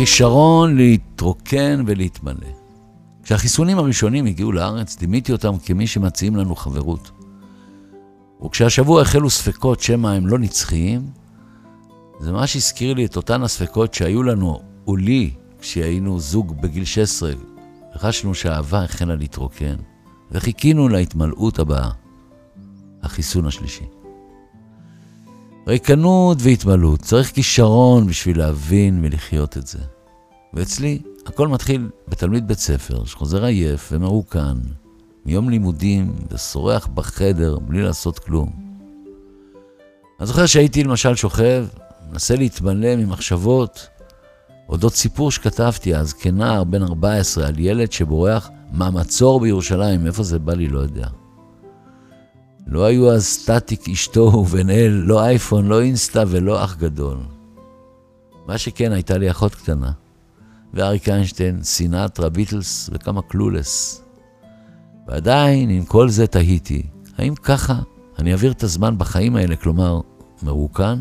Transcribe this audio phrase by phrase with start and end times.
[0.00, 2.46] הכישרון להתרוקן ולהתמלא.
[3.22, 7.10] כשהחיסונים הראשונים הגיעו לארץ, דימיתי אותם כמי שמציעים לנו חברות.
[8.44, 11.02] וכשהשבוע החלו ספקות שמא הם לא נצחיים,
[12.20, 17.32] זה ממש הזכיר לי את אותן הספקות שהיו לנו, ולי, כשהיינו זוג בגיל 16,
[17.96, 19.76] וחשנו שהאהבה החלה להתרוקן,
[20.30, 21.90] וחיכינו להתמלאות הבאה,
[23.02, 23.99] החיסון השלישי.
[25.70, 29.78] ריקנות והתמלאות, צריך כישרון בשביל להבין ולחיות את זה.
[30.54, 34.58] ואצלי, הכל מתחיל בתלמיד בית ספר שחוזר עייף ומרוקן,
[35.26, 38.50] מיום לימודים ושורח בחדר בלי לעשות כלום.
[40.20, 41.66] אני זוכר שהייתי למשל שוכב,
[42.10, 43.88] מנסה להתמלא ממחשבות
[44.68, 50.54] אודות סיפור שכתבתי אז כנער בן 14 על ילד שבורח מהמצור בירושלים, איפה זה בא
[50.54, 51.06] לי לא יודע.
[52.70, 57.16] לא היו אז סטטיק אשתו ובן אל, לא אייפון, לא אינסטה ולא אח גדול.
[58.46, 59.92] מה שכן, הייתה לי אחות קטנה,
[60.74, 64.02] ואריק איינשטיין, סינטרה, ביטלס וכמה קלולס.
[65.08, 66.82] ועדיין, עם כל זה תהיתי,
[67.18, 67.74] האם ככה
[68.18, 70.00] אני אעביר את הזמן בחיים האלה, כלומר,
[70.42, 71.00] מרוקן?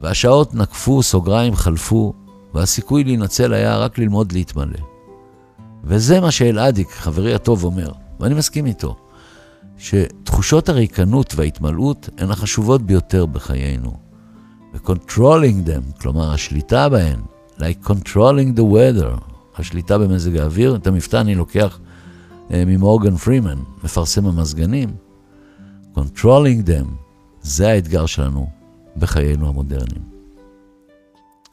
[0.00, 2.14] והשעות נקפו, סוגריים חלפו,
[2.54, 4.78] והסיכוי להינצל היה רק ללמוד להתמלא.
[5.84, 8.96] וזה מה שאלעדיק, חברי הטוב, אומר, ואני מסכים איתו,
[9.80, 13.92] שתחושות הריקנות וההתמלאות הן החשובות ביותר בחיינו.
[14.74, 17.20] ו-controlling them, כלומר השליטה בהן,
[17.58, 19.20] like controlling the weather,
[19.58, 24.88] השליטה במזג האוויר, את המבטא אני לוקח uh, ממורגן פרימן, מפרסם המזגנים.
[25.94, 26.86] controlling them,
[27.42, 28.50] זה האתגר שלנו
[28.96, 30.02] בחיינו המודרניים.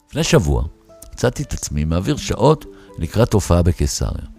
[0.08, 0.64] לפני שבוע
[1.12, 2.64] מצאתי את עצמי מעביר שעות
[2.98, 4.37] לקראת הופעה בקיסריה.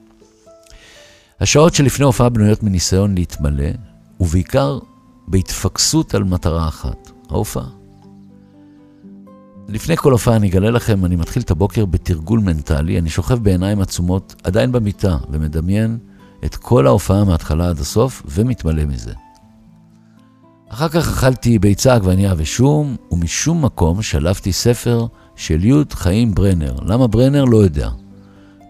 [1.42, 3.70] השעות שלפני הופעה בנויות מניסיון להתמלא,
[4.20, 4.80] ובעיקר
[5.28, 7.68] בהתפקסות על מטרה אחת, ההופעה.
[9.68, 13.82] לפני כל הופעה אני אגלה לכם, אני מתחיל את הבוקר בתרגול מנטלי, אני שוכב בעיניים
[13.82, 15.98] עצומות, עדיין במיטה, ומדמיין
[16.46, 19.14] את כל ההופעה מההתחלה עד הסוף, ומתמלא מזה.
[20.70, 25.06] אחר כך אכלתי ביצה, עגבניה ושום, ומשום מקום שלפתי ספר
[25.36, 26.76] של י' חיים ברנר.
[26.86, 27.46] למה ברנר?
[27.46, 27.90] לא יודע.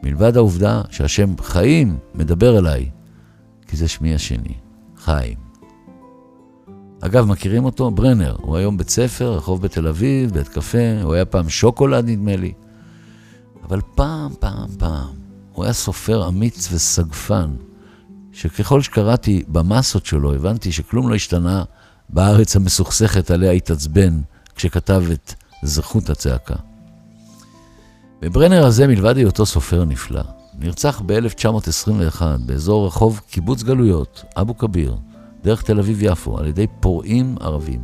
[0.03, 2.89] מלבד העובדה שהשם חיים מדבר אליי,
[3.67, 4.53] כי זה שמי השני,
[4.97, 5.49] חיים.
[7.01, 7.91] אגב, מכירים אותו?
[7.91, 8.35] ברנר.
[8.41, 12.53] הוא היום בית ספר, רחוב בתל אביב, בית קפה, הוא היה פעם שוקולד נדמה לי.
[13.63, 15.15] אבל פעם, פעם, פעם,
[15.51, 17.55] הוא היה סופר אמיץ וסגפן,
[18.31, 21.63] שככל שקראתי במסות שלו, הבנתי שכלום לא השתנה
[22.09, 24.21] בארץ המסוכסכת עליה התעצבן
[24.55, 25.33] כשכתב את
[25.63, 26.55] זכות הצעקה.
[28.21, 30.21] וברנר הזה, מלבד היותו סופר נפלא,
[30.59, 34.97] נרצח ב-1921 באזור רחוב קיבוץ גלויות, אבו כביר,
[35.43, 37.81] דרך תל אביב-יפו, על ידי פורעים ערבים.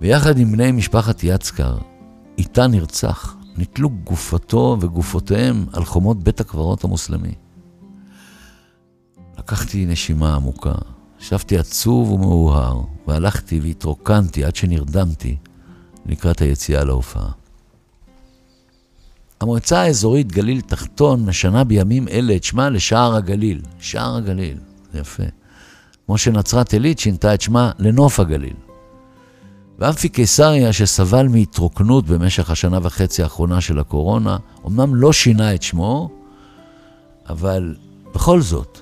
[0.00, 1.76] ויחד עם בני משפחת יצקר,
[2.38, 7.34] איתה נרצח, נתלו גופתו וגופותיהם על חומות בית הקברות המוסלמי.
[9.38, 10.74] לקחתי נשימה עמוקה,
[11.20, 15.36] ישבתי עצוב ומאוהר, והלכתי והתרוקנתי עד שנרדמתי
[16.06, 17.45] לקראת היציאה להופעה.
[19.46, 23.60] המועצה האזורית גליל תחתון משנה בימים אלה את שמה לשער הגליל.
[23.78, 24.58] שער הגליל,
[24.94, 25.22] יפה.
[26.06, 28.54] כמו שנצרת עילית שינתה את שמה לנוף הגליל.
[29.78, 34.36] ואמפי קיסריה, שסבל מהתרוקנות במשך השנה וחצי האחרונה של הקורונה,
[34.66, 36.10] אמנם לא שינה את שמו,
[37.28, 37.74] אבל
[38.14, 38.78] בכל זאת,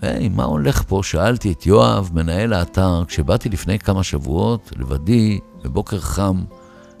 [0.00, 1.00] היי, מה הולך פה?
[1.02, 6.44] שאלתי את יואב, מנהל האתר, כשבאתי לפני כמה שבועות, לבדי, בבוקר חם,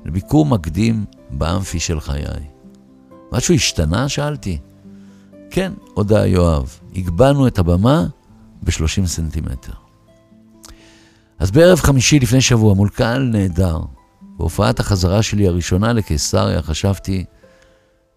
[0.04, 2.59] לביקור מקדים באמפי של חיי.
[3.32, 4.08] משהו השתנה?
[4.08, 4.58] שאלתי.
[5.50, 8.06] כן, הודה יואב, הגבהנו את הבמה
[8.62, 9.72] ב-30 סנטימטר.
[11.38, 13.80] אז בערב חמישי לפני שבוע, מול קהל נהדר,
[14.22, 17.24] בהופעת החזרה שלי הראשונה לקיסריה, חשבתי,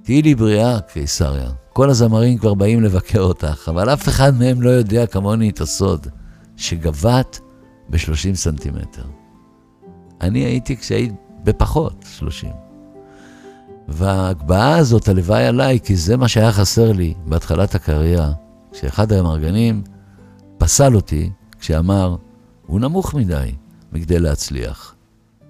[0.04, 1.50] תהיי לי בריאה, קיסריה.
[1.74, 6.08] כל הזמרים כבר באים לבקר אותך, אבל אף אחד מהם לא יודע כמוני את הסוד,
[6.58, 7.40] שגבת
[7.90, 9.04] ב-30 סנטימטר.
[10.22, 12.73] אני הייתי כשהיית בפחות 30.
[13.96, 18.32] וההגבהה הזאת, הלוואי עליי, כי זה מה שהיה חסר לי בהתחלת הקריירה,
[18.72, 19.84] כשאחד המארגנים
[20.58, 21.30] פסל אותי
[21.60, 22.16] כשאמר,
[22.66, 23.52] הוא נמוך מדי
[23.94, 24.96] מכדי להצליח.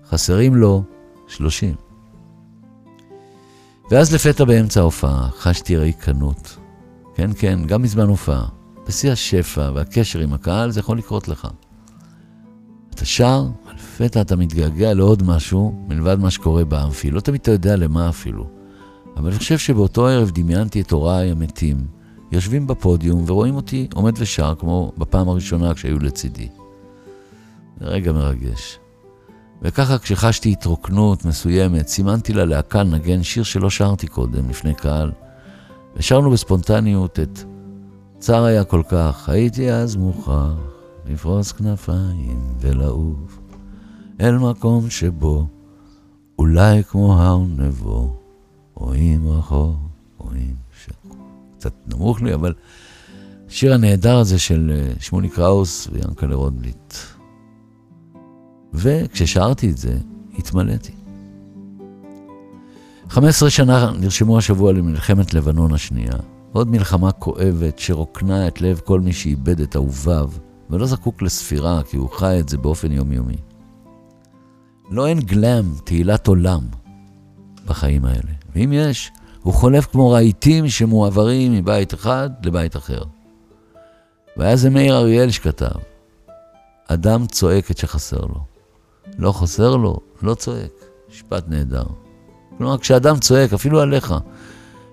[0.10, 0.84] חסרים לו
[1.28, 1.76] 30.
[3.92, 6.58] ואז לפתע באמצע ההופעה חשתי ריקנות.
[7.16, 8.46] כן, כן, גם מזמן הופעה.
[8.88, 11.48] בשיא השפע והקשר עם הקהל זה יכול לקרות לך.
[12.90, 13.48] אתה שר,
[13.84, 17.12] לפתע אתה מתגעגע לעוד משהו מלבד מה שקורה באמפי.
[17.12, 18.48] לא תמיד אתה יודע למה אפילו.
[19.18, 21.88] אבל אני חושב שבאותו ערב דמיינתי את הוריי המתים,
[22.32, 26.48] יושבים בפודיום ורואים אותי עומד ושר כמו בפעם הראשונה כשהיו לצידי.
[27.80, 28.80] זה רגע מרגש.
[29.62, 35.12] וככה כשחשתי התרוקנות מסוימת, סימנתי ללהקה לנגן שיר שלא שרתי קודם, לפני קהל.
[35.96, 37.40] ושרנו בספונטניות את
[38.20, 40.54] צר היה כל כך, הייתי אז מוכרח
[41.06, 43.43] לפרוס כנפיים ולעוף
[44.24, 45.48] אל מקום שבו
[46.40, 48.16] אולי כמו הר נבו,
[48.74, 49.76] רואים רחוק,
[50.18, 50.90] רואים ש...
[51.58, 52.54] קצת נמוך לי, אבל
[53.48, 56.94] השיר הנהדר הזה של אה, שמולי קראוס ויאנקלה רודבליט.
[58.74, 59.98] וכששרתי את זה,
[60.38, 60.94] התמלאתי.
[63.10, 66.16] 15 שנה נרשמו השבוע למלחמת לבנון השנייה.
[66.52, 70.30] עוד מלחמה כואבת שרוקנה את לב כל מי שאיבד את אהוביו,
[70.70, 73.38] ולא זקוק לספירה, כי הוא חי את זה באופן יומיומי.
[74.90, 76.62] לא אין גלם, תהילת עולם,
[77.66, 78.32] בחיים האלה.
[78.56, 83.02] ואם יש, הוא חולף כמו רהיטים שמועברים מבית אחד לבית אחר.
[84.38, 85.80] והיה זה מאיר אריאל שכתב,
[86.88, 88.44] אדם צועק את שחסר לו.
[89.18, 90.72] לא חסר לו, לא צועק.
[91.10, 91.84] משפט נהדר.
[92.58, 94.14] כלומר, כשאדם צועק, אפילו עליך,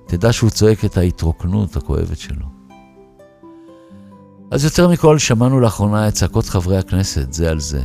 [0.06, 2.46] תדע שהוא צועק את ההתרוקנות הכואבת שלו.
[4.50, 7.82] אז יותר מכל שמענו לאחרונה את צעקות חברי הכנסת זה על זה.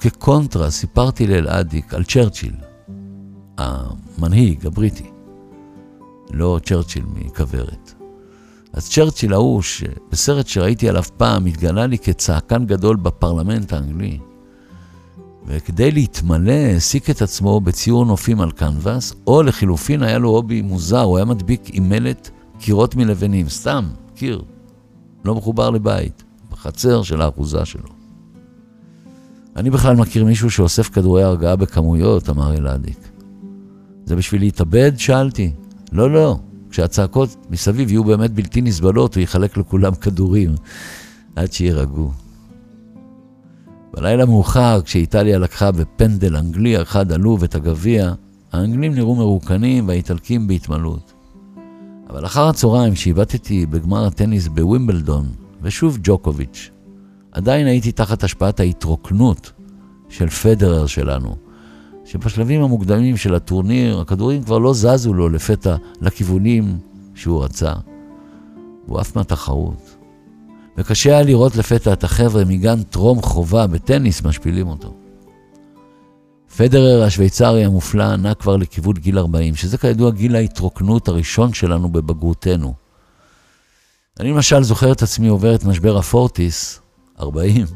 [0.00, 2.54] וכקונטרה סיפרתי לאלעדיק על צ'רצ'יל,
[3.58, 5.10] המנהיג הבריטי,
[6.30, 7.94] לא צ'רצ'יל מכוורת.
[8.72, 14.18] אז צ'רצ'יל ההוא, שבסרט שראיתי עליו פעם, התגלה לי כצעקן גדול בפרלמנט האנגלי.
[15.46, 21.00] וכדי להתמלא, העסיק את עצמו בציור נופים על קנבס, או לחילופין היה לו הובי מוזר,
[21.00, 24.42] הוא היה מדביק עם מלט קירות מלבנים, סתם, קיר,
[25.24, 27.88] לא מחובר לבית, בחצר של האחוזה שלו.
[29.56, 32.98] אני בכלל מכיר מישהו שאוסף כדורי הרגעה בכמויות, אמר אלעדיק.
[34.04, 34.92] זה בשביל להתאבד?
[34.96, 35.52] שאלתי.
[35.92, 36.38] לא, לא.
[36.70, 40.54] כשהצעקות מסביב יהיו באמת בלתי נסבלות, הוא יחלק לכולם כדורים
[41.36, 42.10] עד שיירגעו.
[43.94, 48.12] בלילה מאוחר, כשאיטליה לקחה בפנדל אנגלי אחד עלוב את הגביע,
[48.52, 51.12] האנגלים נראו מרוקנים והאיטלקים בהתמלות.
[52.10, 55.26] אבל אחר הצהריים, כשהבטתי בגמר הטניס בווימבלדון,
[55.62, 56.70] ושוב ג'וקוביץ',
[57.32, 59.52] עדיין הייתי תחת השפעת ההתרוקנות
[60.08, 61.36] של פדרר שלנו,
[62.04, 66.78] שבשלבים המוקדמים של הטורניר, הכדורים כבר לא זזו לו לפתע לכיוונים
[67.14, 67.72] שהוא רצה.
[68.86, 69.96] הוא עף מהתחרות.
[70.78, 74.94] וקשה היה לראות לפתע את החבר'ה מגן טרום חובה בטניס משפילים אותו.
[76.56, 82.74] פדרר השוויצרי המופלא נע כבר לכיוון גיל 40, שזה כידוע גיל ההתרוקנות הראשון שלנו בבגרותנו.
[84.20, 86.80] אני למשל זוכר את עצמי עובר את משבר הפורטיס,
[87.20, 87.66] 40,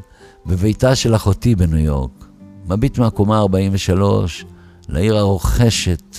[0.45, 2.27] בביתה של אחותי בניו יורק.
[2.69, 4.45] מביט מהקומה 43
[4.89, 6.17] לעיר הרוכשת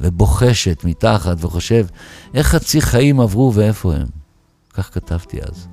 [0.00, 1.86] ובוחשת מתחת וחושב
[2.34, 4.06] איך חצי חיים עברו ואיפה הם.
[4.74, 5.68] כך כתבתי אז.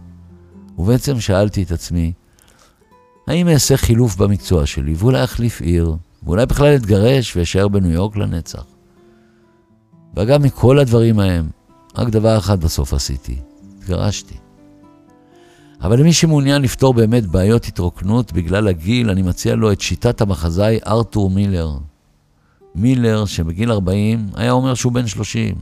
[0.78, 2.13] ובעצם שאלתי את עצמי,
[3.28, 8.66] האם אעשה חילוף במקצוע שלי ואולי אחליף עיר, ואולי בכלל אתגרש ואשאר בניו יורק לנצח?
[10.16, 11.50] ואגב, מכל הדברים ההם,
[11.96, 13.39] רק דבר אחד בסוף עשיתי,
[13.78, 14.43] התגרשתי.
[15.83, 20.80] אבל למי שמעוניין לפתור באמת בעיות התרוקנות בגלל הגיל, אני מציע לו את שיטת המחזאי
[20.88, 21.77] ארתור מילר.
[22.75, 25.56] מילר, שבגיל 40 היה אומר שהוא בן 30,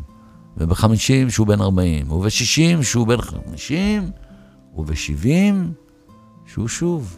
[0.58, 4.12] וב-50 שהוא בן 40, וב-60 שהוא בן 50,
[4.78, 5.28] וב-70
[6.46, 7.18] שהוא שוב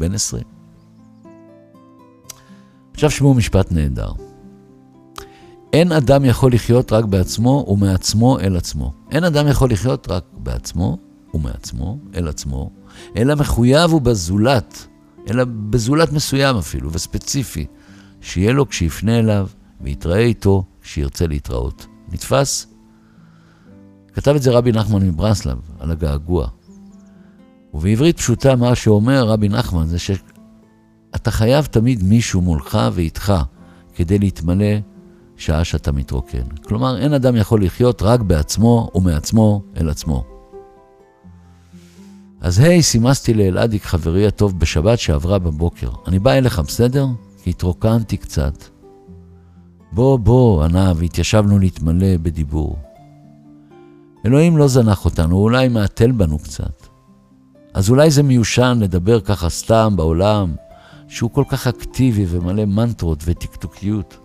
[0.00, 0.42] בן 20.
[2.94, 4.12] עכשיו שמעו משפט נהדר.
[5.72, 8.92] אין אדם יכול לחיות רק בעצמו ומעצמו אל עצמו.
[9.10, 12.70] אין אדם יכול לחיות רק בעצמו ומעצמו אל עצמו,
[13.16, 14.86] אלא מחויב הוא בזולת,
[15.30, 17.66] אלא בזולת מסוים אפילו, וספציפי,
[18.20, 19.48] שיהיה לו כשיפנה אליו
[19.80, 21.86] ויתראה איתו כשירצה להתראות.
[22.12, 22.66] נתפס?
[24.12, 26.48] כתב את זה רבי נחמן מברסלב, על הגעגוע.
[27.74, 33.32] ובעברית פשוטה, מה שאומר רבי נחמן זה שאתה חייב תמיד מישהו מולך ואיתך
[33.94, 34.74] כדי להתמלא
[35.36, 36.42] שעה שאתה מתרוקן.
[36.62, 40.39] כלומר, אין אדם יכול לחיות רק בעצמו ומעצמו אל עצמו.
[42.40, 45.90] אז היי, סימסתי לאלעדיק חברי הטוב בשבת שעברה בבוקר.
[46.06, 47.06] אני בא אליך, בסדר?
[47.42, 48.64] כי התרוקנתי קצת.
[49.92, 52.76] בוא, בוא, ענה, והתיישבנו להתמלא בדיבור.
[54.26, 56.86] אלוהים לא זנח אותנו, הוא אולי מעטל בנו קצת.
[57.74, 60.54] אז אולי זה מיושן לדבר ככה סתם בעולם,
[61.08, 64.16] שהוא כל כך אקטיבי ומלא מנטרות וטקטוקיות.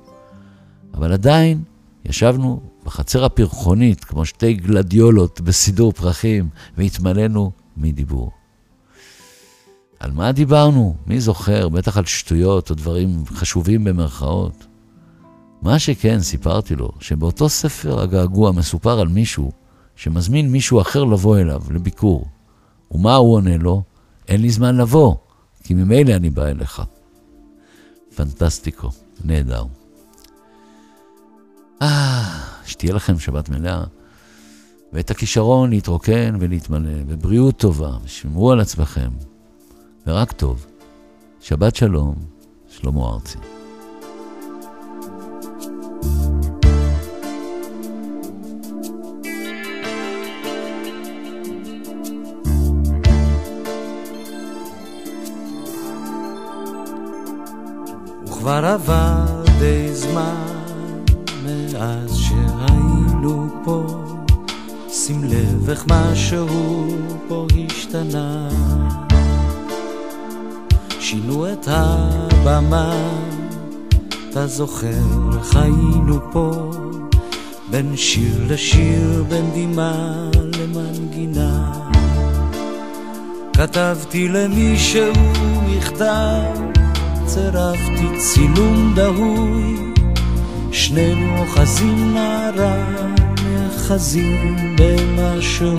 [0.94, 1.64] אבל עדיין
[2.06, 8.32] ישבנו בחצר הפרחונית, כמו שתי גלדיולות בסידור פרחים, והתמלאנו מדיבור.
[10.00, 10.96] על מה דיברנו?
[11.08, 11.70] מי זוכר?
[11.70, 14.66] בטח על שטויות או דברים חשובים במרכאות.
[15.62, 19.52] מה שכן, סיפרתי לו, שבאותו ספר הגעגוע מסופר על מישהו
[19.96, 22.28] שמזמין מישהו אחר לבוא אליו לביקור.
[22.92, 23.84] ומה הוא עונה לו?
[24.28, 25.16] אין לי זמן לבוא,
[25.64, 26.82] כי ממילא אני בא אליך.
[28.16, 28.90] פנטסטיקו,
[29.24, 29.66] נהדר.
[31.82, 32.24] אה,
[32.66, 33.84] שתהיה לכם שבת מלאה,
[34.94, 39.10] ואת הכישרון להתרוקן ולהתמלא, ובריאות טובה, ושמרו על עצמכם,
[40.08, 40.66] ורק טוב.
[41.42, 42.16] שבת שלום,
[42.70, 43.38] שלמה ארצי.
[58.26, 60.46] כבר עבר די זמן
[61.46, 64.05] מאז שהיינו פה,
[65.08, 66.48] שים לב איך משהו
[67.28, 68.50] פה השתנה.
[71.00, 72.94] שינו את הבמה,
[74.30, 76.72] אתה זוכר איך היינו פה,
[77.70, 81.72] בין שיר לשיר, בין דמעה למנגינה.
[83.54, 85.14] כתבתי למישהו
[85.70, 86.60] מכתב
[87.26, 89.94] צירפתי צילום דהוי,
[90.72, 92.76] שנינו אוחזים נערה,
[93.90, 95.78] נאחזים במשהו,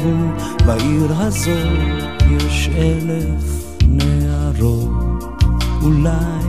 [0.67, 5.25] בעיר הזאת יש אלף נערות,
[5.83, 6.47] אולי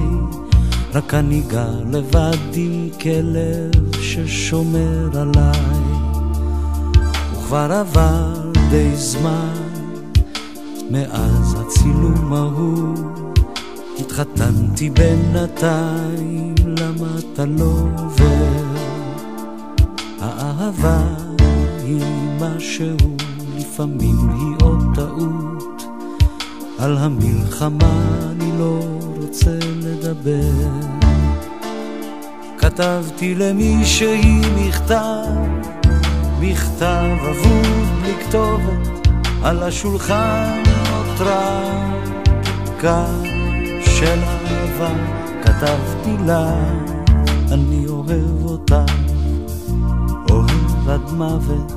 [0.94, 5.82] רק אני גר לבד עם כלב ששומר עליי,
[7.34, 9.54] וכבר עבר די זמן
[10.92, 12.96] מאז הצילום ההוא
[14.00, 18.64] התחתנתי בינתיים, למה אתה לא עובר?
[20.20, 21.27] האהבה
[21.88, 22.04] היא
[22.40, 22.98] משהו,
[23.58, 25.84] לפעמים היא עוד טעות.
[26.80, 28.02] על המלחמה
[28.32, 28.80] אני לא
[29.18, 30.70] רוצה לדבר.
[32.58, 35.26] כתבתי למישהי מכתב,
[36.40, 39.08] מכתב אבוד בלי כתובת,
[39.44, 41.64] על השולחן נותרה
[42.82, 43.38] כאן.
[44.00, 44.94] של אהבה
[45.44, 46.54] כתבתי לה,
[47.52, 48.86] אני אוהב אותה,
[50.90, 51.74] עד מוות,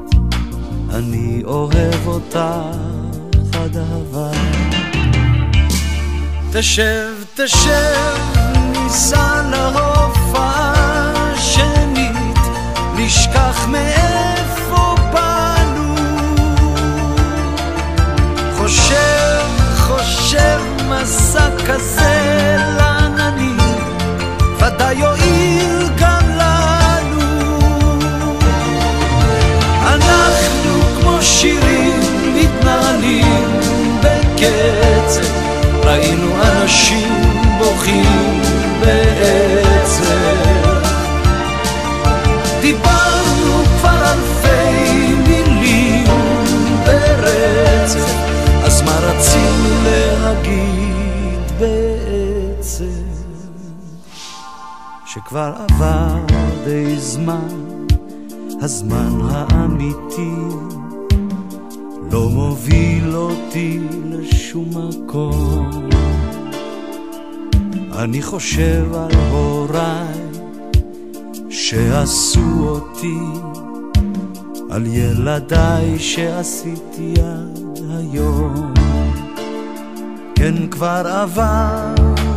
[0.90, 2.62] אני אוהב אותה
[3.52, 4.30] עד אהבה.
[6.52, 8.16] תשב, תשב,
[8.72, 9.79] ניסע להופעה
[34.40, 35.20] בקצב,
[35.84, 37.22] ראינו אנשים
[37.58, 38.40] בוכים
[38.80, 40.10] בעצב.
[42.60, 46.04] דיברנו כבר אלפי מילים
[46.84, 48.14] ברצף,
[48.64, 50.60] אז מה רצינו להגיד?
[55.06, 56.16] שכבר עבר
[56.64, 57.48] די זמן,
[58.62, 60.34] הזמן האמיתי
[62.12, 63.78] לא מוביל אותי
[64.10, 65.70] לשום מקום.
[67.98, 70.14] אני חושב על הוריי
[71.50, 73.18] שעשו אותי,
[74.70, 78.74] על ילדיי שעשיתי עד היום.
[80.34, 81.94] כן, כבר עבר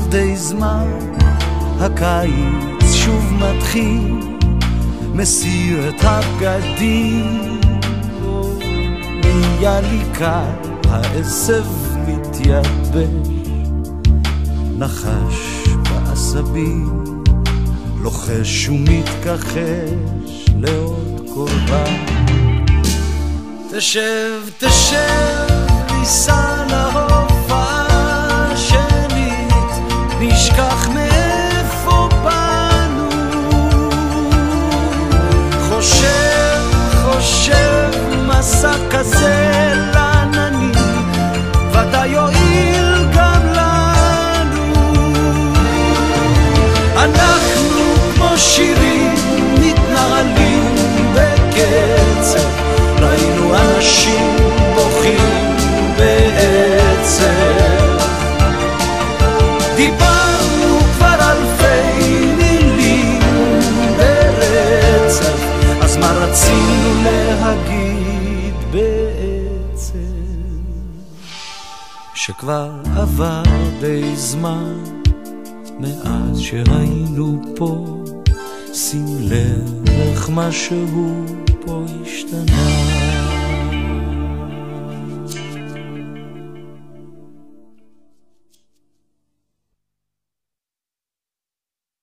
[0.09, 0.87] די זמן
[1.79, 4.19] הקיץ שוב מתחיל,
[5.13, 7.52] מסיר את הבגדים,
[9.63, 11.63] נהיה לי קל, העשב
[12.07, 13.47] מתייבש,
[14.77, 17.23] נחש בעשבים,
[18.01, 22.05] לוחש ומתכחש לעוד קורבן.
[23.71, 25.47] תשב, תשב,
[25.99, 29.53] ניסע להופעה שנית,
[30.19, 30.72] נשכח
[72.25, 73.43] שכבר עבר
[73.79, 74.83] די זמן
[75.79, 78.03] מאז שהיינו פה.
[78.73, 81.25] שים לב איך משהו
[81.65, 82.92] פה השתנה